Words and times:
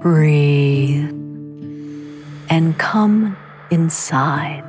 Breathe 0.00 1.10
and 2.48 2.78
come 2.78 3.36
inside. 3.70 4.64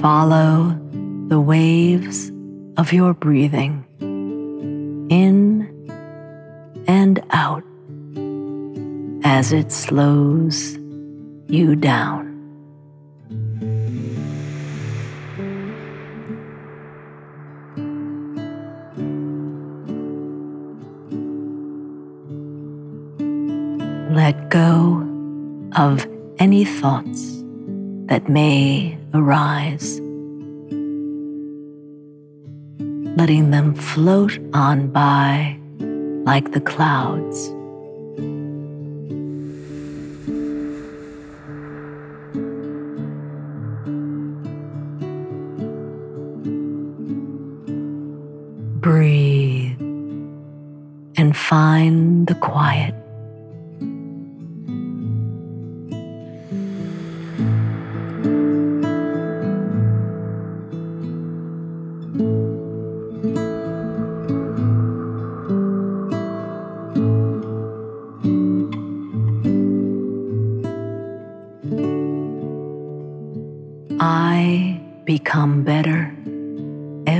Follow 0.00 0.80
the 1.28 1.38
waves 1.38 2.32
of 2.78 2.90
your 2.94 3.12
breathing 3.12 3.84
in 5.10 5.68
and 6.86 7.22
out 7.32 7.62
as 9.24 9.52
it 9.52 9.70
slows 9.70 10.78
you 11.48 11.76
down. 11.76 12.23
Let 24.14 24.48
go 24.48 25.02
of 25.74 26.06
any 26.38 26.64
thoughts 26.64 27.42
that 28.06 28.28
may 28.28 28.96
arise, 29.12 29.98
letting 33.18 33.50
them 33.50 33.74
float 33.74 34.38
on 34.54 34.86
by 34.92 35.58
like 35.80 36.52
the 36.52 36.60
clouds. 36.60 37.52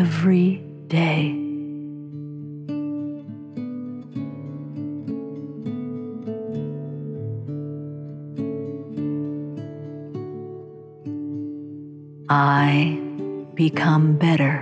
every 0.04 0.62
day. 0.88 1.34
I 12.28 13.00
become 13.54 14.18
better 14.18 14.60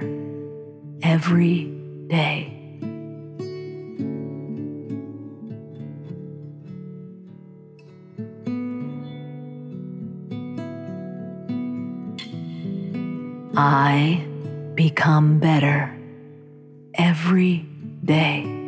every 1.03 1.65
day. 2.07 2.49
I 13.57 14.32
become 14.83 15.39
better 15.39 15.97
every 16.99 17.65
day. 18.05 18.62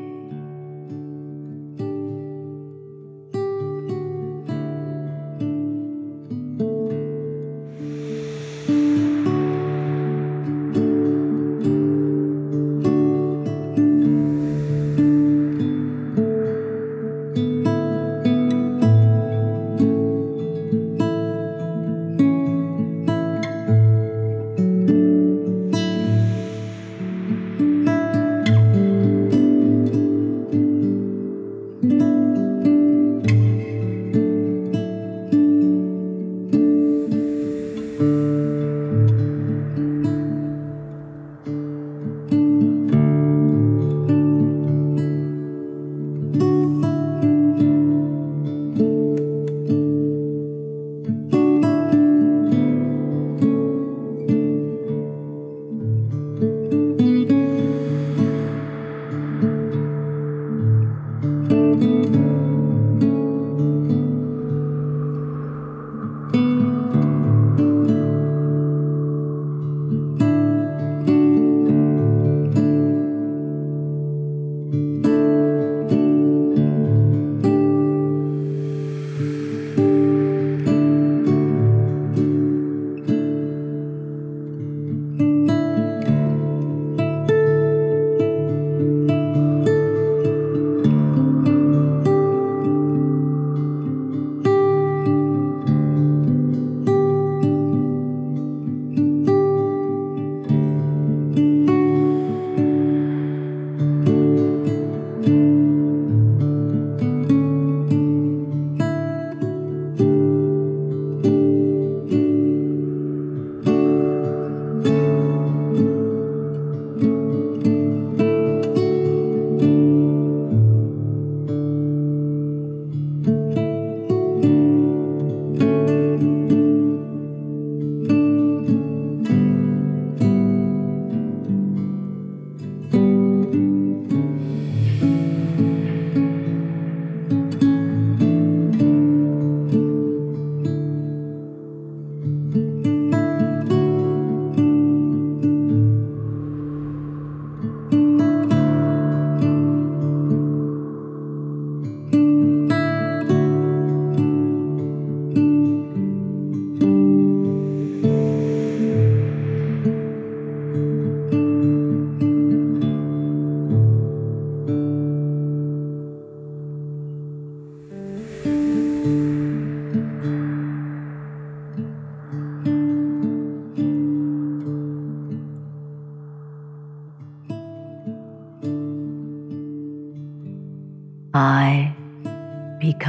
I 46.44 46.93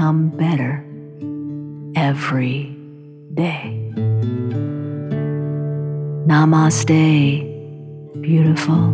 become 0.05 0.29
better 0.37 0.85
every 1.95 2.75
day. 3.33 3.91
Namaste, 6.27 7.41
beautiful. 8.21 8.93